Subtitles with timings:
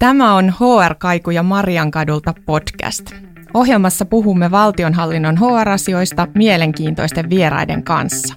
[0.00, 3.10] Tämä on HR Kaiku ja Mariankadulta podcast.
[3.54, 8.34] Ohjelmassa puhumme valtionhallinnon HR-asioista mielenkiintoisten vieraiden kanssa.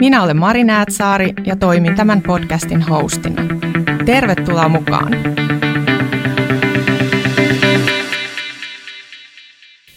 [0.00, 3.42] Minä olen Mari Näätsaari ja toimin tämän podcastin hostina.
[4.06, 5.12] Tervetuloa mukaan!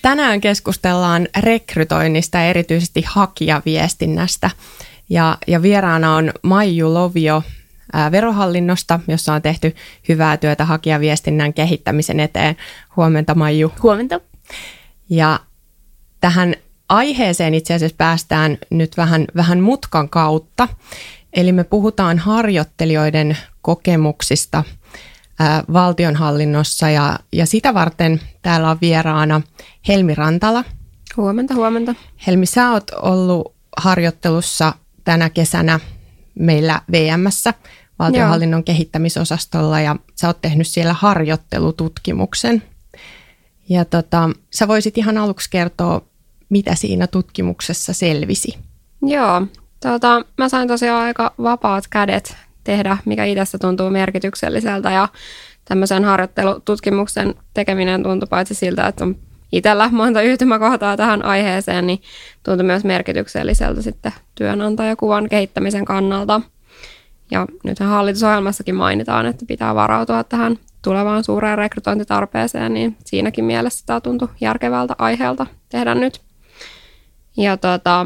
[0.02, 4.50] Tänään keskustellaan rekrytoinnista erityisesti hakijaviestinnästä.
[5.09, 7.43] Ja, ja vieraana on Maiju Lovio
[8.12, 9.76] verohallinnosta, jossa on tehty
[10.10, 12.56] hyvää työtä hakijaviestinnän kehittämisen eteen.
[12.96, 13.74] Huomenta Maiju.
[13.84, 14.20] Huomenta.
[15.10, 15.39] Ja
[16.21, 16.56] tähän
[16.89, 20.68] aiheeseen itse asiassa päästään nyt vähän, vähän mutkan kautta.
[21.34, 24.64] Eli me puhutaan harjoittelijoiden kokemuksista
[25.40, 29.42] ää, valtionhallinnossa ja, ja sitä varten täällä on vieraana
[29.87, 30.64] Helmi Rantala.
[31.18, 31.96] Huomenta, huomenta.
[32.28, 35.80] Helmi, sä oot ollut harjoittelussa tänä kesänä
[36.39, 37.53] meillä VMssä
[38.00, 38.64] valtionhallinnon Joo.
[38.64, 42.64] kehittämisosastolla ja sä oot tehnyt siellä harjoittelututkimuksen.
[43.70, 46.02] Ja tota, sä voisit ihan aluksi kertoa,
[46.50, 48.58] mitä siinä tutkimuksessa selvisi.
[49.02, 49.48] Joo,
[49.80, 55.08] tota, mä sain tosiaan aika vapaat kädet tehdä, mikä itsestä tuntuu merkitykselliseltä ja
[55.66, 59.16] tämmöisen harjoittelututkimuksen tekeminen tuntui paitsi siltä, että on
[59.52, 62.02] itsellä monta yhtymäkohtaa tähän aiheeseen, niin
[62.44, 66.42] tuntui myös merkitykselliseltä sitten työnantajakuvan kehittämisen kannalta.
[67.31, 74.02] Ja nythän hallitusohjelmassakin mainitaan, että pitää varautua tähän tulevaan suureen rekrytointitarpeeseen, niin siinäkin mielessä tämä
[74.02, 76.22] tuntui järkevältä aiheelta tehdä nyt.
[77.38, 78.05] Ja tuota,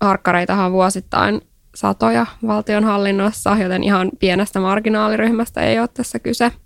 [0.00, 1.40] harkkareitahan vuosittain
[1.74, 6.52] satoja valtionhallinnossa, joten ihan pienestä marginaaliryhmästä ei ole tässä kyse–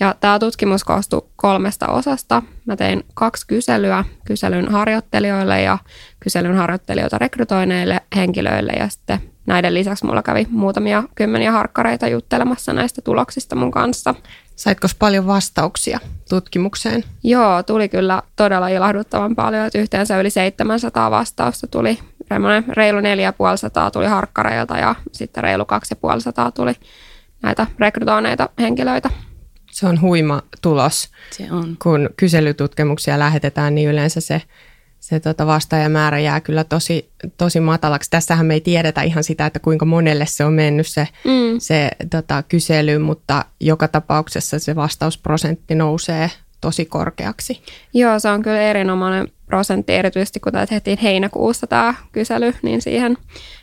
[0.00, 2.42] ja tämä tutkimus koostui kolmesta osasta.
[2.66, 5.78] Mä tein kaksi kyselyä kyselyn harjoittelijoille ja
[6.20, 13.02] kyselyn harjoittelijoita rekrytoineille henkilöille ja sitten näiden lisäksi mulla kävi muutamia kymmeniä harkkareita juttelemassa näistä
[13.02, 14.14] tuloksista mun kanssa.
[14.56, 15.98] Saitko paljon vastauksia
[16.28, 17.04] tutkimukseen?
[17.24, 21.98] Joo, tuli kyllä todella ilahduttavan paljon, että yhteensä yli 700 vastausta tuli.
[22.68, 26.74] Reilu 4500 tuli harkkareilta ja sitten reilu 2500 tuli
[27.42, 29.10] näitä rekrytoineita henkilöitä.
[29.72, 31.08] Se on huima tulos.
[31.30, 31.76] Se on.
[31.82, 34.42] Kun kyselytutkimuksia lähetetään, niin yleensä se,
[35.00, 38.10] se tota vastaajamäärä jää kyllä tosi, tosi matalaksi.
[38.10, 41.58] Tässähän me ei tiedetä ihan sitä, että kuinka monelle se on mennyt se, mm.
[41.58, 46.30] se tota, kysely, mutta joka tapauksessa se vastausprosentti nousee
[46.62, 47.62] tosi korkeaksi.
[47.94, 53.18] Joo, se on kyllä erinomainen prosentti, erityisesti kun tämä tehtiin heinäkuussa tämä kysely, niin siihen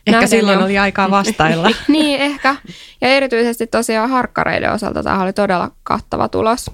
[0.07, 0.65] Ehkä silloin jo.
[0.65, 1.71] oli aikaa vastailla.
[1.87, 2.55] niin, ehkä.
[3.01, 6.71] Ja erityisesti tosiaan harkkareiden osalta tämä oli todella kattava tulos.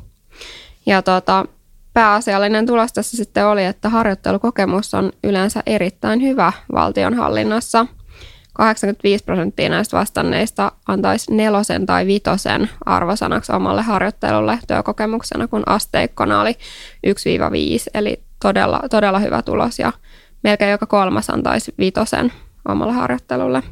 [0.85, 1.45] Ja tota,
[1.93, 7.85] pääasiallinen tulos tässä sitten oli, että harjoittelukokemus on yleensä erittäin hyvä valtionhallinnossa–
[8.55, 16.57] 85 prosenttia näistä vastanneista antaisi nelosen tai vitosen arvosanaksi omalle harjoittelulle työkokemuksena, kun asteikkona oli
[17.07, 17.09] 1-5,
[17.93, 19.93] eli todella, todella hyvä tulos ja
[20.43, 22.31] melkein joka kolmas antaisi vitosen
[22.67, 23.63] omalle harjoittelulle.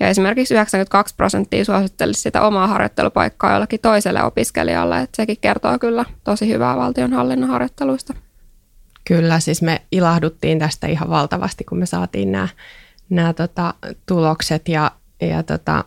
[0.00, 6.04] Ja esimerkiksi 92 prosenttia suosittelisi sitä omaa harjoittelupaikkaa jollakin toiselle opiskelijalle, että sekin kertoo kyllä
[6.24, 8.14] tosi hyvää valtionhallinnon harjoitteluista.
[9.04, 12.48] Kyllä, siis me ilahduttiin tästä ihan valtavasti, kun me saatiin nämä
[13.10, 13.74] nämä tota,
[14.06, 14.90] tulokset ja,
[15.20, 15.84] ja tota,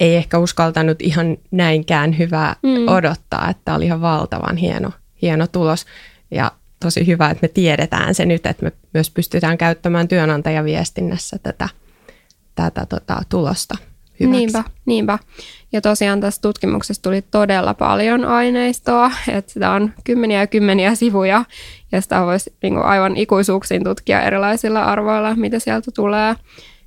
[0.00, 2.88] ei ehkä uskaltanut ihan näinkään hyvää mm.
[2.88, 4.90] odottaa, että oli ihan valtavan hieno,
[5.22, 5.86] hieno tulos
[6.30, 11.68] ja tosi hyvä, että me tiedetään se nyt, että me myös pystytään käyttämään työnantajaviestinnässä tätä,
[12.54, 13.74] tätä tota, tulosta
[14.26, 14.38] hyväksi.
[14.38, 15.18] Niinpä, niinpä.
[15.72, 21.44] Ja tosiaan tässä tutkimuksessa tuli todella paljon aineistoa, että sitä on kymmeniä ja kymmeniä sivuja,
[21.92, 26.34] ja sitä voisi niin kuin aivan ikuisuuksiin tutkia erilaisilla arvoilla, mitä sieltä tulee.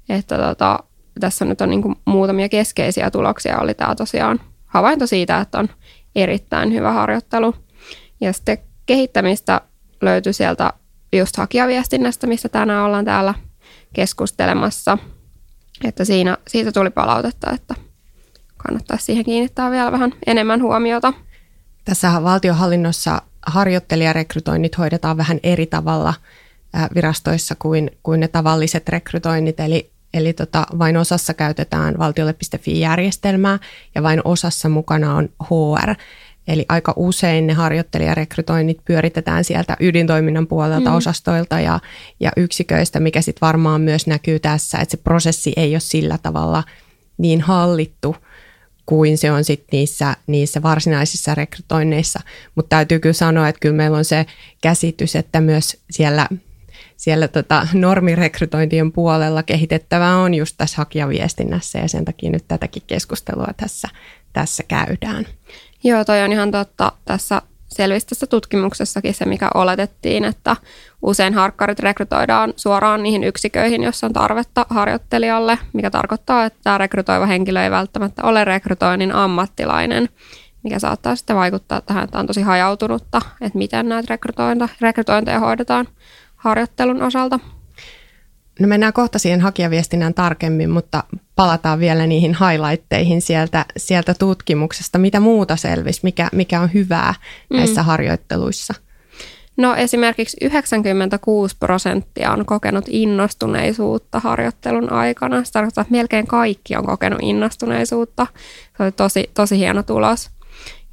[0.09, 0.79] Että tota,
[1.19, 3.59] tässä nyt on niin kuin muutamia keskeisiä tuloksia.
[3.59, 5.69] Oli tämä tosiaan havainto siitä, että on
[6.15, 7.55] erittäin hyvä harjoittelu.
[8.21, 9.61] Ja sitten kehittämistä
[10.01, 10.73] löytyi sieltä
[11.13, 13.33] just hakijaviestinnästä, missä tänään ollaan täällä
[13.93, 14.97] keskustelemassa.
[15.83, 17.75] Että siinä, siitä tuli palautetta, että
[18.57, 21.13] kannattaisi siihen kiinnittää vielä vähän enemmän huomiota.
[21.85, 26.13] Tässä valtiohallinnossa harjoittelijarekrytoinnit hoidetaan vähän eri tavalla
[26.95, 33.59] virastoissa kuin, kuin ne tavalliset rekrytoinnit, eli Eli tota, vain osassa käytetään valtiolle.fi-järjestelmää
[33.95, 35.94] ja vain osassa mukana on HR.
[36.47, 40.95] Eli aika usein ne harjoittelijarekrytoinnit pyöritetään sieltä ydintoiminnan puolelta, mm.
[40.95, 41.79] osastoilta ja,
[42.19, 46.63] ja yksiköistä, mikä sitten varmaan myös näkyy tässä, että se prosessi ei ole sillä tavalla
[47.17, 48.15] niin hallittu–
[48.88, 52.19] kuin se on sitten niissä, niissä varsinaisissa rekrytoinneissa.
[52.55, 54.25] Mutta täytyy kyllä sanoa, että kyllä meillä on se
[54.61, 56.27] käsitys, että myös siellä,
[56.97, 63.47] siellä tota normirekrytointien puolella kehitettävää on just tässä hakijaviestinnässä ja sen takia nyt tätäkin keskustelua
[63.57, 63.89] tässä,
[64.33, 65.25] tässä käydään.
[65.83, 66.91] Joo, toi on ihan totta.
[67.06, 70.56] Tässä selvisi tässä tutkimuksessakin se, mikä oletettiin, että
[71.01, 77.25] usein harkkarit rekrytoidaan suoraan niihin yksiköihin, jossa on tarvetta harjoittelijalle, mikä tarkoittaa, että tämä rekrytoiva
[77.25, 80.09] henkilö ei välttämättä ole rekrytoinnin ammattilainen,
[80.63, 84.18] mikä saattaa sitten vaikuttaa tähän, että on tosi hajautunutta, että miten näitä
[84.81, 85.88] rekrytointeja hoidetaan
[86.35, 87.39] harjoittelun osalta.
[88.59, 91.04] No mennään kohta siihen hakijaviestinnän tarkemmin, mutta
[91.36, 94.98] palataan vielä niihin highlightteihin sieltä, sieltä tutkimuksesta.
[94.98, 97.13] Mitä muuta selvisi, mikä, mikä on hyvää
[97.50, 97.86] näissä mm.
[97.86, 98.74] harjoitteluissa?
[99.57, 105.44] No esimerkiksi 96 prosenttia on kokenut innostuneisuutta harjoittelun aikana.
[105.44, 108.27] Se tarkoittaa, että melkein kaikki on kokenut innostuneisuutta.
[108.77, 110.30] Se oli tosi, tosi hieno tulos.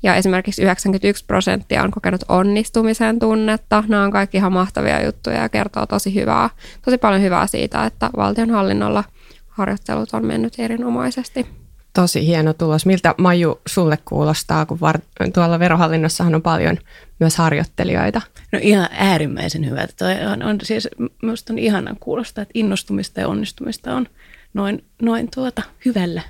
[0.04, 3.84] Ja esimerkiksi 91 prosenttia on kokenut onnistumisen tunnetta.
[3.88, 6.50] Nämä on kaikki ihan mahtavia juttuja ja kertoo tosi hyvää,
[6.84, 9.04] tosi paljon hyvää siitä, että valtionhallinnolla
[9.48, 11.46] harjoittelut on mennyt erinomaisesti.
[11.92, 12.86] Tosi hieno tulos.
[12.86, 15.00] Miltä Maju sulle kuulostaa, kun var-
[15.34, 16.78] tuolla verohallinnossahan on paljon
[17.20, 18.20] myös harjoittelijoita?
[18.52, 19.86] No ihan äärimmäisen hyvä.
[19.98, 20.88] Toi on, on siis,
[21.22, 24.06] minusta on ihanan kuulostaa, että innostumista ja onnistumista on
[24.54, 26.22] noin, noin tuota, hyvällä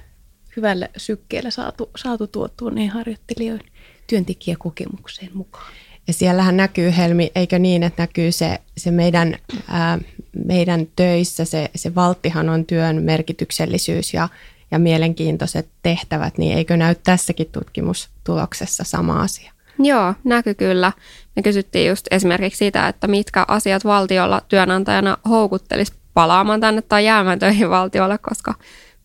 [0.57, 3.67] hyvällä sykkeellä saatu, saatu tuottua niin harjoittelijoiden
[4.07, 5.73] työntekijäkokemukseen mukaan.
[6.07, 9.37] Ja siellähän näkyy, Helmi, eikö niin, että näkyy se, se meidän,
[9.69, 9.99] ää,
[10.47, 14.29] meidän töissä, se, se valttihan on työn merkityksellisyys ja,
[14.71, 19.53] ja mielenkiintoiset tehtävät, niin eikö näy tässäkin tutkimustuloksessa sama asia?
[19.79, 20.93] Joo, näkyy kyllä.
[21.37, 27.39] Me kysyttiin just esimerkiksi sitä, että mitkä asiat valtiolla työnantajana houkuttelisi palaamaan tänne tai jäämään
[27.39, 28.55] töihin valtiolle, koska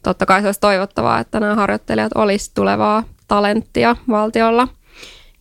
[0.04, 4.68] totta kai se olisi toivottavaa, että nämä harjoittelijat olisi tulevaa talenttia valtiolla.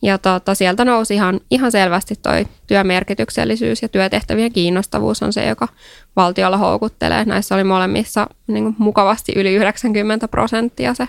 [0.02, 5.68] Ja tota, sieltä nousi ihan, ihan selvästi toi työmerkityksellisyys ja työtehtävien kiinnostavuus on se, joka
[6.16, 7.24] valtiolla houkuttelee.
[7.24, 11.08] Näissä oli molemmissa niin kuin mukavasti yli 90 prosenttia se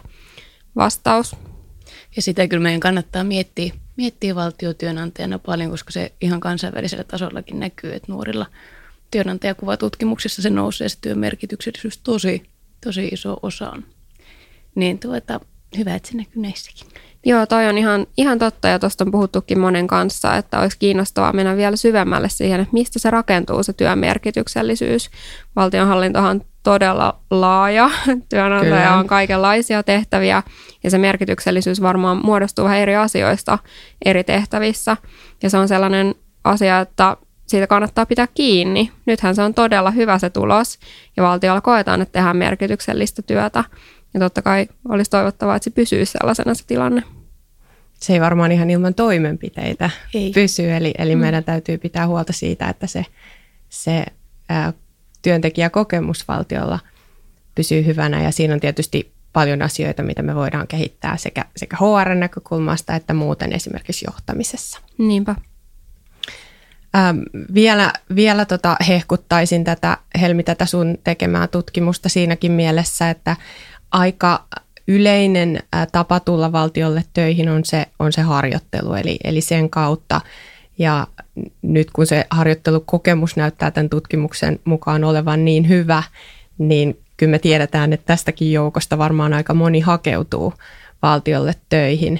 [0.75, 1.35] vastaus.
[2.15, 7.93] Ja sitä kyllä meidän kannattaa miettiä, miettiä valtiotyönantajana paljon, koska se ihan kansainvälisellä tasollakin näkyy,
[7.93, 8.45] että nuorilla
[9.11, 12.43] työnantajakuvatutkimuksissa se nousee se työmerkityksellisyys tosi
[12.83, 13.83] tosi iso osa on.
[14.75, 15.39] Niin tuota,
[15.77, 16.87] hyvä, että se näkyy näissäkin.
[17.25, 21.33] Joo, toi on ihan, ihan totta ja tuosta on puhuttukin monen kanssa, että olisi kiinnostavaa
[21.33, 25.09] mennä vielä syvemmälle siihen, että mistä se rakentuu se työmerkityksellisyys.
[25.55, 27.89] Valtionhallintohan on todella laaja,
[28.29, 28.97] työnantaja Kyllä.
[28.97, 30.43] on kaikenlaisia tehtäviä
[30.83, 33.59] ja se merkityksellisyys varmaan muodostuu vähän eri asioista
[34.05, 34.97] eri tehtävissä.
[35.43, 37.17] Ja se on sellainen asia, että
[37.49, 38.91] siitä kannattaa pitää kiinni.
[39.05, 40.79] Nythän se on todella hyvä se tulos
[41.17, 43.63] ja valtiolla koetaan, että tehdään merkityksellistä työtä.
[44.13, 47.03] Ja totta kai olisi toivottavaa, että se pysyy sellaisena se tilanne.
[47.99, 50.31] Se ei varmaan ihan ilman toimenpiteitä ei.
[50.31, 51.21] pysy, eli, eli mm.
[51.21, 53.05] meidän täytyy pitää huolta siitä, että se,
[53.69, 54.05] se
[54.49, 54.73] ää,
[55.21, 56.79] työntekijäkokemus valtiolla
[57.55, 62.95] pysyy hyvänä ja siinä on tietysti paljon asioita, mitä me voidaan kehittää sekä, sekä HR-näkökulmasta
[62.95, 64.79] että muuten esimerkiksi johtamisessa.
[64.97, 65.35] Niinpä.
[66.95, 67.19] Ähm,
[67.53, 73.35] vielä vielä tota hehkuttaisin tätä, Helmi, tätä sun tekemää tutkimusta siinäkin mielessä, että
[73.91, 74.45] aika
[74.87, 80.21] yleinen äh, tapa tulla valtiolle töihin on se, on se harjoittelu, eli, eli sen kautta.
[80.77, 81.07] Ja
[81.61, 86.03] nyt kun se harjoittelukokemus näyttää tämän tutkimuksen mukaan olevan niin hyvä,
[86.57, 90.53] niin kyllä me tiedetään, että tästäkin joukosta varmaan aika moni hakeutuu
[91.01, 92.19] valtiolle töihin.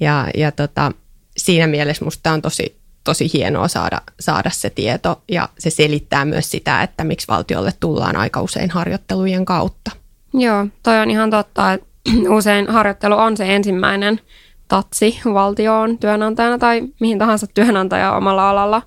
[0.00, 0.92] Ja, ja tota,
[1.36, 6.50] siinä mielessä musta on tosi, tosi hienoa saada, saada se tieto ja se selittää myös
[6.50, 9.90] sitä, että miksi valtiolle tullaan aika usein harjoittelujen kautta.
[10.34, 11.86] Joo, toi on ihan totta, että
[12.38, 14.20] usein harjoittelu on se ensimmäinen
[14.68, 18.82] tatsi valtioon työnantajana tai mihin tahansa työnantaja omalla alalla.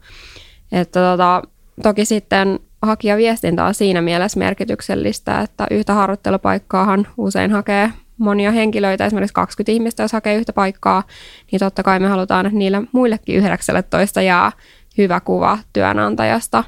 [0.72, 1.41] Että tota,
[1.84, 9.34] toki sitten hakijaviestintä on siinä mielessä merkityksellistä, että yhtä harjoittelupaikkaahan usein hakee monia henkilöitä, esimerkiksi
[9.34, 11.03] 20 ihmistä, jos hakee yhtä paikkaa,
[11.51, 14.51] niin totta kai me halutaan, niille muillekin 19 jää
[14.98, 16.63] hyvä kuva työnantajasta,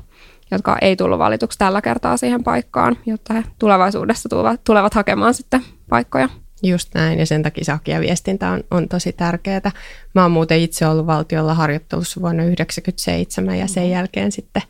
[0.52, 5.62] jotka ei tullut valituksi tällä kertaa siihen paikkaan, jotta he tulevaisuudessa tulevat, tulevat hakemaan sitten
[5.90, 6.30] paikkoja.
[6.64, 9.72] Just näin, ja sen takia se hakijaviestintä on, on tosi tärkeää.
[10.16, 13.94] Mä oon muuten itse ollut valtiolla harjoittelussa vuonna 1997 ja sen mm-hmm.
[13.94, 14.62] jälkeen sitten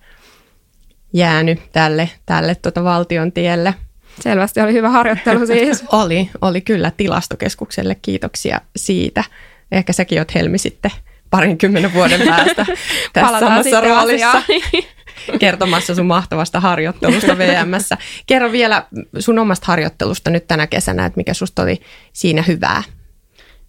[1.13, 3.73] jäänyt tälle, tälle tuota valtion tielle–
[4.21, 5.83] Selvästi oli hyvä harjoittelu siis.
[5.91, 7.95] oli, oli kyllä tilastokeskukselle.
[8.01, 9.23] Kiitoksia siitä.
[9.71, 10.91] Ehkä säkin oot Helmi sitten
[11.29, 12.65] parinkymmenen vuoden päästä
[13.13, 14.41] tässä samassa roolissa.
[15.39, 17.97] kertomassa sun mahtavasta harjoittelusta VMssä.
[18.25, 18.83] Kerro vielä
[19.19, 21.81] sun omasta harjoittelusta nyt tänä kesänä, että mikä susta oli
[22.13, 22.83] siinä hyvää.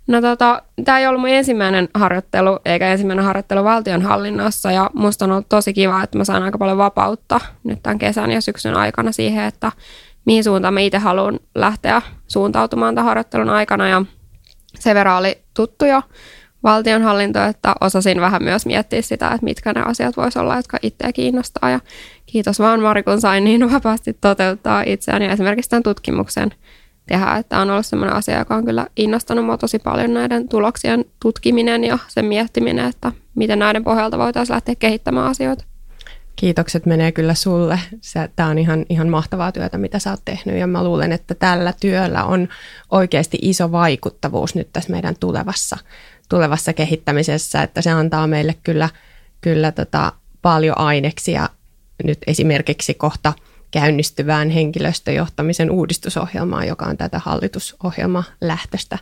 [0.06, 5.32] No tota, tämä ei ollut mun ensimmäinen harjoittelu, eikä ensimmäinen harjoittelu valtionhallinnossa, ja musta on
[5.32, 9.12] ollut tosi kiva, että mä saan aika paljon vapautta nyt tämän kesän ja syksyn aikana
[9.12, 9.72] siihen, että
[10.28, 13.88] mihin suuntaan mä itse haluan lähteä suuntautumaan tämän harjoittelun aikana.
[13.88, 14.04] Ja
[14.78, 16.02] sen verran oli tuttu jo
[16.62, 21.12] valtionhallinto, että osasin vähän myös miettiä sitä, että mitkä ne asiat voisi olla, jotka itseä
[21.12, 21.70] kiinnostaa.
[21.70, 21.80] Ja
[22.26, 26.50] kiitos vaan Mari, kun sain niin vapaasti toteuttaa itseäni ja esimerkiksi tämän tutkimuksen
[27.06, 27.36] tehdä.
[27.36, 31.84] Että on ollut sellainen asia, joka on kyllä innostanut minua tosi paljon näiden tuloksien tutkiminen
[31.84, 35.64] ja sen miettiminen, että miten näiden pohjalta voitaisiin lähteä kehittämään asioita.
[36.38, 37.80] Kiitokset menee kyllä sulle.
[38.36, 41.74] Tämä on ihan, ihan mahtavaa työtä, mitä sä oot tehnyt ja mä luulen, että tällä
[41.80, 42.48] työllä on
[42.90, 45.76] oikeasti iso vaikuttavuus nyt tässä meidän tulevassa,
[46.28, 48.88] tulevassa kehittämisessä, että se antaa meille kyllä,
[49.40, 51.48] kyllä tota paljon aineksia
[52.04, 53.32] nyt esimerkiksi kohta
[53.70, 58.98] käynnistyvään henkilöstöjohtamisen uudistusohjelmaan, joka on tätä hallitusohjelma lähtöstä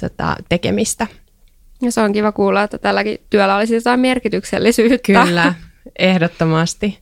[0.00, 1.06] tota, tekemistä.
[1.82, 5.24] Ja se on kiva kuulla, että tälläkin työllä olisi jotain merkityksellisyyttä.
[5.24, 5.54] Kyllä,
[5.98, 6.98] ehdottomasti.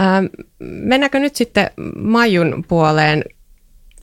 [0.00, 0.26] Ähm,
[0.60, 3.24] mennäänkö nyt sitten Majun puoleen?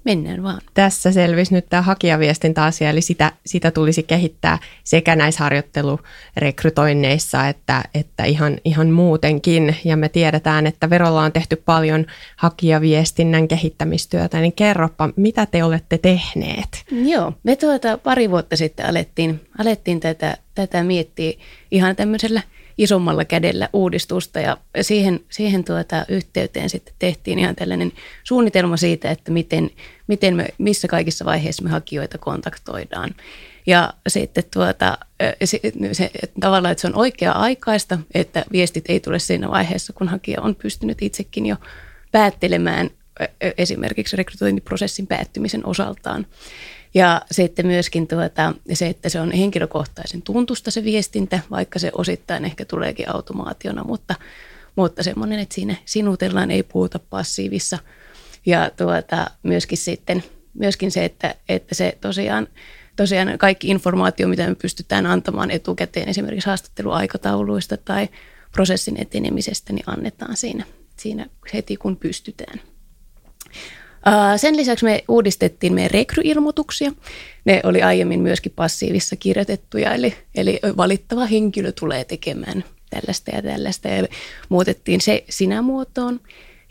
[0.04, 0.62] Mennään vaan.
[0.74, 8.24] Tässä selvisi nyt tämä hakijaviestintäasia, eli sitä, sitä tulisi kehittää sekä näissä harjoittelurekrytoinneissa että, että
[8.24, 9.76] ihan, ihan muutenkin.
[9.86, 15.98] Ja me tiedetään, että Verolla on tehty paljon hakijaviestinnän kehittämistyötä, niin kerropa, mitä te olette
[15.98, 16.86] tehneet?
[16.92, 21.34] Joo, me tuota pari vuotta sitten alettiin, alettiin tätä, tätä miettiä
[21.72, 22.42] ihan tämmöisellä–
[22.80, 27.92] isommalla kädellä uudistusta ja siihen, siihen tuota yhteyteen sitten tehtiin ihan tällainen
[28.24, 29.70] suunnitelma siitä, että miten,
[30.08, 33.16] miten me, missä kaikissa vaiheissa me hakijoita kontaktoidaan.
[33.68, 34.98] Ja sitten tuota,
[35.44, 35.60] se,
[35.92, 40.56] se, tavallaan, että se on oikea-aikaista, että viestit ei tule siinä vaiheessa, kun hakija on
[40.56, 41.56] pystynyt itsekin jo
[42.12, 42.90] päättelemään
[43.58, 46.26] esimerkiksi rekrytointiprosessin päättymisen osaltaan.
[46.94, 52.46] Ja sitten myöskin tuota, se, että se on henkilökohtaisen tuntusta se viestintä, vaikka se osittain
[52.46, 54.16] ehkä tuleekin automaationa, mutta,
[54.76, 57.80] mutta semmoinen, että siinä sinutellaan, ei puhuta passiivissa.
[58.46, 62.48] Ja tuota, myöskin sitten myöskin se, että, että se tosiaan,
[62.96, 68.10] tosiaan kaikki informaatio, mitä me pystytään antamaan etukäteen esimerkiksi haastatteluaikatauluista tai
[68.52, 70.66] prosessin etenemisestä, niin annetaan siinä,
[70.98, 72.62] siinä heti kun pystytään.
[74.38, 76.92] Sen lisäksi me uudistettiin meidän rekryilmoituksia.
[77.46, 83.88] Ne oli aiemmin myöskin passiivissa kirjoitettuja, eli, eli valittava henkilö tulee tekemään tällaista ja tällaista.
[83.88, 84.08] Ja
[84.50, 86.20] muutettiin se sinä muotoon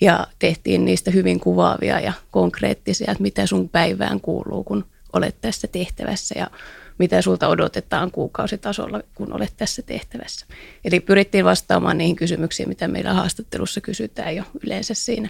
[0.01, 5.69] ja tehtiin niistä hyvin kuvaavia ja konkreettisia, että mitä sun päivään kuuluu, kun olet tässä
[5.69, 6.51] tehtävässä ja
[6.99, 10.47] mitä sulta odotetaan kuukausitasolla, kun olet tässä tehtävässä.
[10.85, 15.29] Eli pyrittiin vastaamaan niihin kysymyksiin, mitä meillä haastattelussa kysytään jo yleensä siinä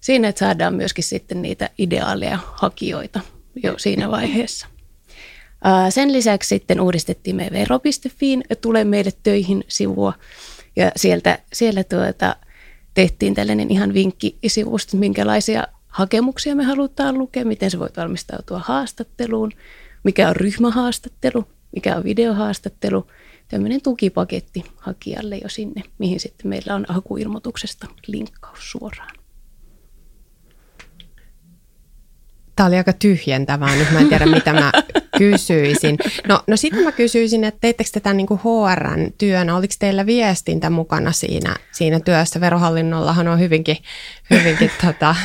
[0.00, 3.20] siinä, että saadaan myöskin sitten niitä ideaaleja hakijoita
[3.62, 4.66] jo siinä vaiheessa.
[5.90, 10.12] Sen lisäksi sitten uudistettiin me vero.fiin Tule meille töihin sivua
[10.76, 12.36] ja sieltä, siellä tuota,
[12.94, 19.52] tehtiin tällainen ihan vinkkisivusto, minkälaisia hakemuksia me halutaan lukea, miten se voi valmistautua haastatteluun,
[20.04, 23.06] mikä on ryhmähaastattelu, mikä on videohaastattelu,
[23.48, 29.17] tämmöinen tukipaketti hakijalle jo sinne, mihin sitten meillä on hakuilmoituksesta linkkaus suoraan.
[32.58, 34.72] Tämä oli aika tyhjentävää, nyt mä en tiedä mitä mä
[35.18, 35.98] kysyisin.
[36.28, 40.70] No, no sitten mä kysyisin, että teittekö tätä niin kuin HRn työnä, oliko teillä viestintä
[40.70, 42.40] mukana siinä, siinä työssä?
[42.40, 43.76] Verohallinnollahan on hyvinkin,
[44.30, 45.16] hyvinkin tota,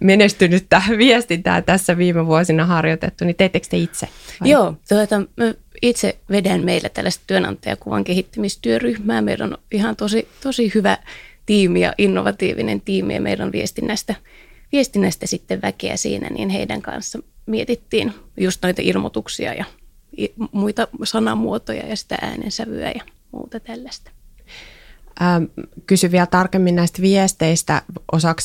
[0.00, 4.08] menestynyttä viestintää tässä viime vuosina harjoitettu, niin teittekö te itse?
[4.40, 4.50] Vai?
[4.50, 5.22] Joo, tuota,
[5.82, 9.22] itse vedän meillä tällaista työnantajakuvan kehittämistyöryhmää.
[9.22, 10.98] Meillä on ihan tosi, tosi hyvä
[11.46, 14.14] tiimi ja innovatiivinen tiimi ja meidän viestinnästä–
[14.74, 19.64] viestinnästä sitten väkeä siinä, niin heidän kanssa mietittiin just noita ilmoituksia ja
[20.52, 23.02] muita sanamuotoja ja sitä äänensävyä ja
[23.32, 24.10] muuta tällaista.
[25.22, 25.44] Ähm,
[25.86, 27.82] kysy vielä tarkemmin näistä viesteistä.
[28.12, 28.40] Osaako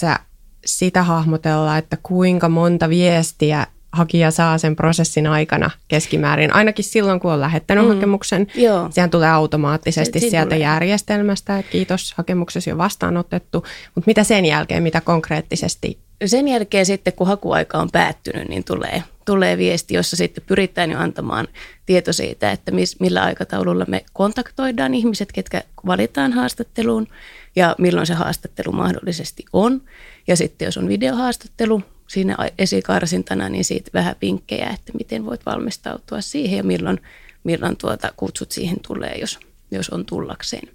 [0.66, 7.32] sitä hahmotella, että kuinka monta viestiä hakija saa sen prosessin aikana keskimäärin, ainakin silloin kun
[7.32, 7.94] on lähettänyt mm.
[7.94, 8.48] hakemuksen.
[8.56, 8.88] Joo.
[8.92, 10.60] Sehän tulee automaattisesti se, sieltä tulee.
[10.60, 13.64] järjestelmästä, että kiitos, hakemuksesi on vastaanotettu.
[13.96, 19.04] Mutta mitä sen jälkeen, mitä konkreettisesti sen jälkeen sitten, kun hakuaika on päättynyt, niin tulee,
[19.26, 21.48] tulee viesti, jossa sitten pyritään jo antamaan
[21.86, 27.08] tieto siitä, että mis, millä aikataululla me kontaktoidaan ihmiset, ketkä valitaan haastatteluun
[27.56, 29.82] ja milloin se haastattelu mahdollisesti on.
[30.28, 36.22] Ja sitten jos on videohaastattelu siinä esikarsintana, niin siitä vähän vinkkejä, että miten voit valmistautua
[36.22, 37.02] siihen ja milloin,
[37.44, 39.40] milloin tuota kutsut siihen tulee, jos,
[39.72, 40.70] jos on tullakseen.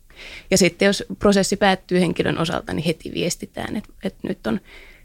[0.50, 4.60] Ja sitten jos prosessi päättyy henkilön osalta, niin heti viestitään, että, että nyt on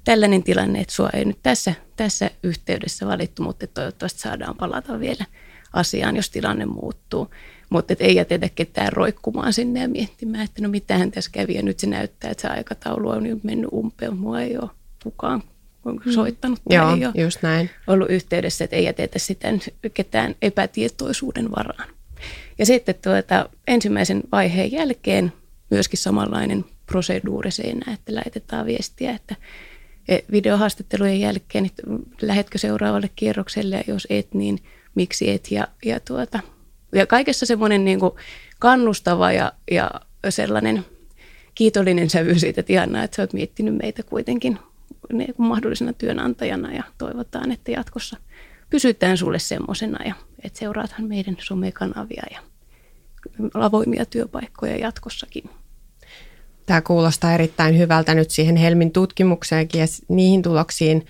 [0.09, 5.25] tällainen tilanne, että sua ei nyt tässä, tässä yhteydessä valittu, mutta toivottavasti saadaan palata vielä
[5.73, 7.29] asiaan, jos tilanne muuttuu.
[7.69, 11.79] Mutta ei jätetä ketään roikkumaan sinne ja miettimään, että no mitähän tässä kävi ja nyt
[11.79, 14.17] se näyttää, että se aikataulu on nyt mennyt umpeen.
[14.17, 14.69] Mua ei ole
[15.03, 15.43] kukaan
[15.85, 16.11] mm.
[16.11, 17.69] soittanut tai Joo, ei ole just näin.
[17.87, 19.47] ollut yhteydessä, että ei jätetä sitä
[19.93, 21.89] ketään epätietoisuuden varaan.
[22.57, 25.33] Ja sitten tuota, ensimmäisen vaiheen jälkeen
[25.69, 29.35] myöskin samanlainen proseduuri siinä, että lähetetään viestiä, että
[30.31, 31.83] videohaastattelujen jälkeen, että
[32.21, 34.59] lähetkö seuraavalle kierrokselle ja jos et, niin
[34.95, 35.51] miksi et.
[35.51, 36.39] Ja, ja, tuota,
[36.91, 37.99] ja kaikessa semmoinen niin
[38.59, 39.91] kannustava ja, ja
[40.29, 40.85] sellainen
[41.55, 44.59] kiitollinen sävy siitä, että ihanaa, että sä oot miettinyt meitä kuitenkin
[45.13, 48.17] niin mahdollisena työnantajana ja toivotaan, että jatkossa
[48.69, 50.13] pysytään sulle semmoisena ja
[50.43, 52.39] että seuraathan meidän somekanavia ja
[53.53, 55.49] avoimia työpaikkoja jatkossakin.
[56.69, 61.05] Tämä kuulostaa erittäin hyvältä nyt siihen Helmin tutkimukseenkin ja niihin tuloksiin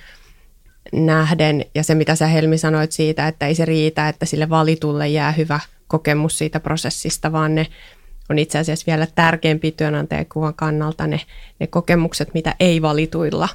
[0.94, 1.66] nähden.
[1.76, 5.32] Ja se, mitä sä Helmi sanoit siitä, että ei se riitä, että sille valitulle jää
[5.32, 7.68] hyvä kokemus siitä prosessista, vaan ne
[8.30, 11.22] on itse asiassa vielä tärkeämpi työnantajakuvan kannalta ne,
[11.60, 13.50] ne kokemukset, mitä ei valituilla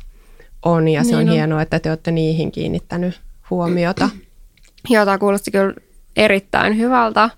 [0.65, 0.89] on.
[0.89, 3.21] Ja se niin on, on hienoa, että te olette niihin kiinnittänyt
[3.51, 4.09] huomiota.
[4.89, 5.75] Joo, tämä kuulosti kyllä
[6.17, 7.31] erittäin hyvältä.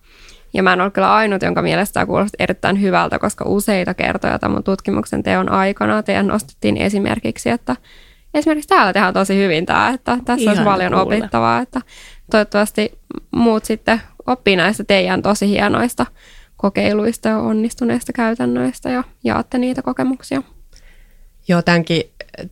[0.55, 4.39] Ja mä en ole kyllä ainut, jonka mielestä tämä kuulosti erittäin hyvältä, koska useita kertoja
[4.39, 7.77] tämän tutkimuksen teon aikana teidän nostettiin esimerkiksi, että
[8.35, 11.03] esimerkiksi täällä tehdään tosi hyvin tämä, että tässä Ihan olisi paljon kuule.
[11.03, 11.81] opittavaa, että
[12.31, 12.99] toivottavasti
[13.31, 16.07] muut sitten oppii näistä teidän tosi hienoista
[16.57, 20.43] kokeiluista ja onnistuneista käytännöistä ja jaatte niitä kokemuksia.
[21.49, 22.03] Joo, tämänkin,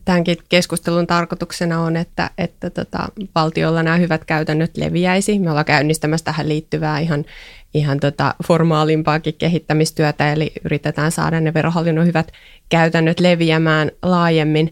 [0.05, 5.39] tämänkin keskustelun tarkoituksena on, että, että tota, valtiolla nämä hyvät käytännöt leviäisi.
[5.39, 7.25] Me ollaan käynnistämässä tähän liittyvää ihan,
[7.73, 12.31] ihan tota formaalimpaakin kehittämistyötä, eli yritetään saada ne verohallinnon hyvät
[12.69, 14.71] käytännöt leviämään laajemmin.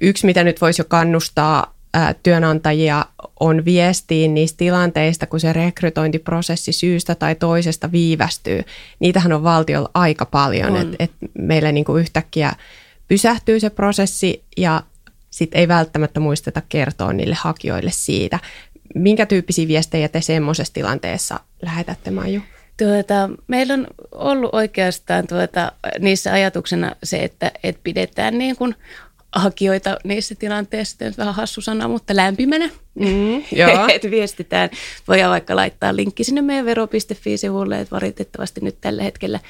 [0.00, 1.74] Yksi, mitä nyt voisi jo kannustaa
[2.22, 3.04] työnantajia
[3.40, 8.62] on viestiin niistä tilanteista, kun se rekrytointiprosessi syystä tai toisesta viivästyy.
[8.98, 12.52] Niitähän on valtiolla aika paljon, että et meillä niinku yhtäkkiä
[13.10, 14.82] pysähtyy se prosessi ja
[15.30, 18.38] sitten ei välttämättä muisteta kertoa niille hakijoille siitä.
[18.94, 22.40] Minkä tyyppisiä viestejä te semmoisessa tilanteessa lähetätte, Maiju?
[22.76, 28.74] Tuota, meillä on ollut oikeastaan tuota, niissä ajatuksena se, että, että pidetään niin kuin
[29.32, 32.70] hakijoita niissä tilanteissa, on vähän hassu sana, mutta lämpimänä.
[32.94, 33.42] Mm,
[33.88, 34.70] että viestitään.
[35.08, 39.40] Voidaan vaikka laittaa linkki sinne meidän vero.fi-sivulle, että valitettavasti nyt tällä hetkellä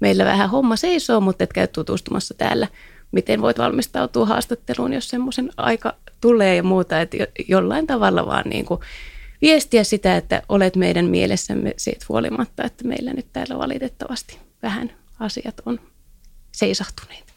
[0.00, 2.68] meillä vähän homma seisoo, mutta et käy tutustumassa täällä,
[3.12, 7.16] miten voit valmistautua haastatteluun, jos semmoisen aika tulee ja muuta, että
[7.48, 8.80] jollain tavalla vaan niin kuin
[9.42, 15.54] viestiä sitä, että olet meidän mielessämme siitä huolimatta, että meillä nyt täällä valitettavasti vähän asiat
[15.66, 15.80] on
[16.52, 17.28] seisahtuneet.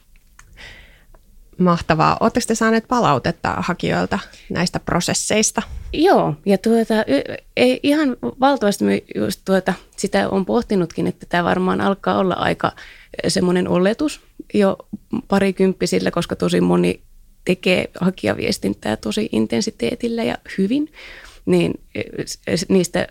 [1.58, 2.18] Mahtavaa.
[2.20, 5.62] Oletteko te saaneet palautetta hakijoilta näistä prosesseista?
[5.94, 6.94] Joo, ja tuota,
[7.58, 12.72] ei ihan valtavasti just tuota, sitä on pohtinutkin, että tämä varmaan alkaa olla aika
[13.28, 14.22] semmoinen oletus
[14.54, 14.78] jo
[15.28, 17.02] parikymppisillä, koska tosi moni
[17.46, 20.92] tekee hakijaviestintää tosi intensiteetillä ja hyvin,
[21.46, 21.74] niin
[22.70, 23.08] niistä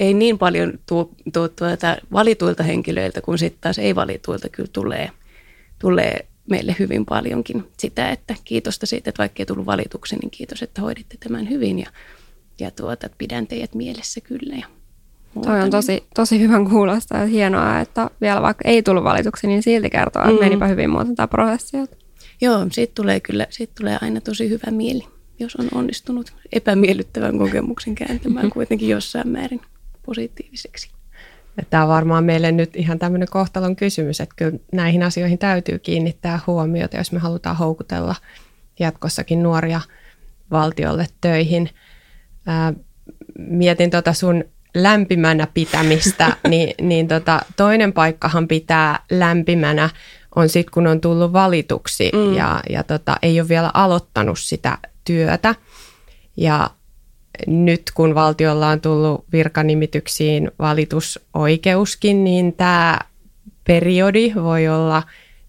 [0.00, 5.10] ei niin paljon tuu, tuu tuota valituilta henkilöiltä kuin sitten taas ei valituilta kyllä tulee,
[5.78, 10.62] tulee meille hyvin paljonkin sitä, että kiitosta siitä, että vaikka ei tullut valituksi, niin kiitos,
[10.62, 11.90] että hoiditte tämän hyvin ja,
[12.60, 14.56] ja tuota, pidän teidät mielessä kyllä.
[14.56, 14.66] Ja
[15.34, 19.62] Toi on tosi, tosi hyvän kuulosta ja hienoa, että vielä vaikka ei tullut valituksi, niin
[19.62, 20.40] silti kertoo, että mm.
[20.40, 21.76] menipä hyvin muuten tämä prosessi.
[22.40, 25.06] Joo, siitä tulee kyllä, siitä tulee aina tosi hyvä mieli,
[25.38, 29.60] jos on onnistunut epämiellyttävän kokemuksen kääntämään kuitenkin jossain määrin
[30.06, 30.90] positiiviseksi.
[31.70, 36.40] Tämä on varmaan meille nyt ihan tämmöinen kohtalon kysymys, että kyllä näihin asioihin täytyy kiinnittää
[36.46, 38.14] huomiota, jos me halutaan houkutella
[38.78, 39.80] jatkossakin nuoria
[40.50, 41.70] valtiolle töihin.
[42.46, 42.72] Ää,
[43.38, 49.90] mietin tuota sun lämpimänä pitämistä, niin, niin tota, toinen paikkahan pitää lämpimänä
[50.36, 52.34] on sitten, kun on tullut valituksi mm.
[52.34, 55.54] ja, ja tota, ei ole vielä aloittanut sitä työtä.
[56.36, 56.70] Ja
[57.46, 62.98] nyt kun valtiolla on tullut virkanimityksiin valitusoikeuskin, niin tämä
[63.64, 65.02] periodi voi olla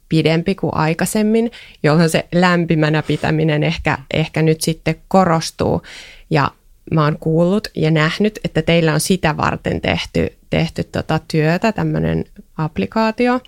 [0.10, 1.51] pidempi kuin aikaisemmin,
[1.84, 5.81] jolloin se lämpimänä pitäminen ehkä, ehkä nyt sitten korostuu.
[6.29, 6.51] Ja
[6.91, 12.25] mä oon kuullut ja nähnyt, että teillä on sitä varten tehty, tehty tota työtä, tämmöinen
[12.58, 13.39] applikaatio,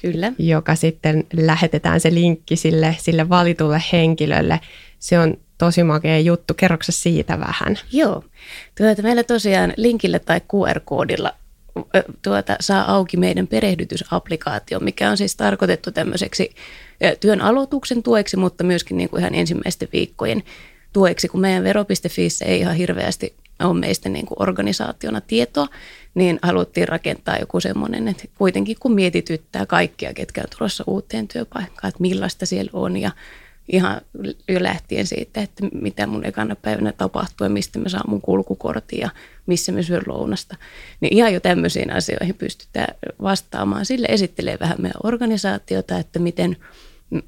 [0.00, 0.32] Kyllä.
[0.38, 4.60] joka sitten lähetetään se linkki sille, sille valitulle henkilölle.
[4.98, 6.54] Se on tosi makea juttu.
[6.54, 7.78] Kerroksä siitä vähän?
[7.92, 8.24] Joo.
[8.78, 11.32] Tuota, meillä tosiaan linkillä tai QR-koodilla
[12.22, 16.50] tuota, saa auki meidän perehdytysapplikaatio, mikä on siis tarkoitettu tämmöiseksi
[17.20, 20.42] työn aloituksen tueksi, mutta myöskin niin kuin ihan ensimmäisten viikkojen
[20.96, 25.68] tueksi, kun meidän vero.fiissä ei ihan hirveästi ole meistä niin kuin organisaationa tietoa,
[26.14, 31.88] niin haluttiin rakentaa joku semmoinen, että kuitenkin kun mietityttää kaikkia, ketkä on tulossa uuteen työpaikkaan,
[31.88, 33.10] että millaista siellä on ja
[33.68, 34.00] ihan
[34.48, 39.00] jo lähtien siitä, että mitä mun ekana päivänä tapahtuu ja mistä mä saan mun kulkukortin
[39.00, 39.10] ja
[39.46, 40.56] missä mä syön lounasta.
[41.00, 43.86] Niin ihan jo tämmöisiin asioihin pystytään vastaamaan.
[43.86, 46.56] Sille esittelee vähän meidän organisaatiota, että miten,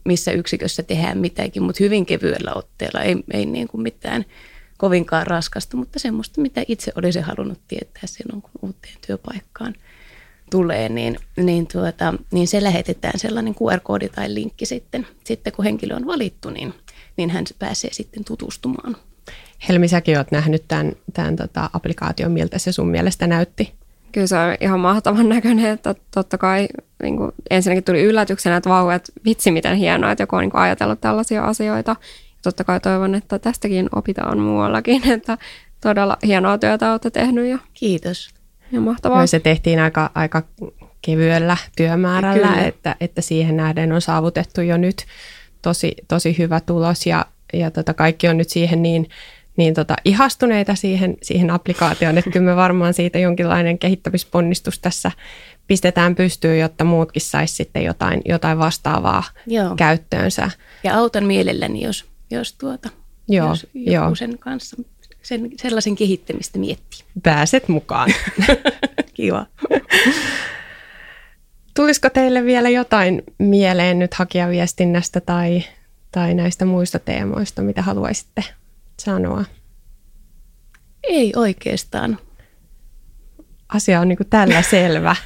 [0.05, 4.25] missä yksikössä tehdään mitäkin, mutta hyvin kevyellä otteella, ei, ei niin kuin mitään
[4.79, 9.75] kovinkaan raskasta, mutta semmoista, mitä itse olisi halunnut tietää silloin, kun uuteen työpaikkaan–
[10.51, 15.07] tulee, niin, niin, tuota, niin se lähetetään sellainen QR-koodi tai linkki sitten.
[15.25, 16.75] Sitten kun henkilö on valittu, niin,
[17.17, 18.97] niin hän pääsee sitten tutustumaan.
[19.69, 23.73] Helmi, säkin olet nähnyt tämän, tämän tota, applikaation, miltä se sun mielestä näytti?
[24.13, 26.69] Kyllä se on ihan mahtavan näköinen, että totta kai
[27.03, 30.51] niin kuin, ensinnäkin tuli yllätyksenä, että vau, että vitsi miten hienoa, että joku on niin
[30.51, 31.91] kuin, ajatellut tällaisia asioita.
[31.91, 35.39] Ja totta kai toivon, että tästäkin opitaan muuallakin, että
[35.81, 37.47] todella hienoa työtä olette tehnyt.
[37.47, 38.31] Ja Kiitos.
[38.73, 39.27] Ja mahtavaa.
[39.27, 40.43] se tehtiin aika, aika
[41.03, 45.07] kevyellä työmäärällä, että, että siihen nähden on saavutettu jo nyt
[45.63, 49.09] tosi, tosi hyvä tulos ja, ja tota, kaikki on nyt siihen niin,
[49.59, 55.11] niin tota, ihastuneita siihen, siihen applikaatioon, että kyllä me varmaan siitä jonkinlainen kehittämisponnistus tässä
[55.67, 59.77] pistetään pystyyn, jotta muutkin saisi sitten jotain, jotain vastaavaa Joo.
[59.77, 60.51] käyttöönsä.
[60.85, 62.89] Ja autan mielelläni, jos, jos, tuota,
[63.29, 64.15] Joo, jos joku jo.
[64.15, 64.77] sen kanssa
[65.23, 67.01] sen, sellaisen kehittämistä miettii.
[67.23, 68.11] Pääset mukaan.
[69.15, 69.47] Kiva.
[71.75, 75.65] Tulisiko teille vielä jotain mieleen nyt hakijaviestinnästä tai,
[76.13, 78.45] tai näistä muista teemoista, mitä haluaisitte
[79.01, 79.45] sanoa?
[81.03, 82.19] Ei oikeastaan.
[83.69, 85.17] Asia on niin kuin tällä selvä.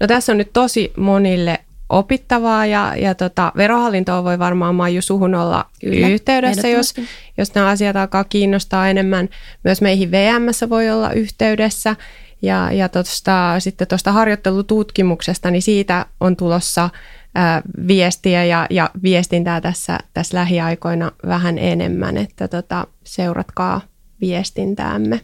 [0.00, 5.34] No tässä on nyt tosi monille opittavaa ja, ja tota, verohallintoa voi varmaan Maiju suhun
[5.34, 6.94] olla Kyllä, yhteydessä, jos,
[7.38, 9.28] jos nämä asiat alkaa kiinnostaa enemmän.
[9.64, 11.96] Myös meihin VMssä voi olla yhteydessä
[12.42, 16.90] ja, ja tosta, sitten tuosta harjoittelututkimuksesta, niin siitä on tulossa
[17.34, 23.80] ää, viestiä ja, ja viestintää tässä, tässä lähiaikoina vähän enemmän, että tota, seuratkaa
[24.20, 25.20] viestintäämme.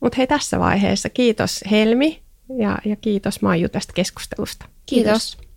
[0.00, 2.22] Mutta hei tässä vaiheessa kiitos Helmi
[2.58, 4.66] ja, ja kiitos Maiju tästä keskustelusta.
[4.86, 5.36] Kiitos.
[5.36, 5.49] kiitos.